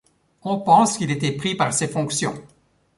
[0.41, 2.33] On pense qu'il était pris par ses fonctions.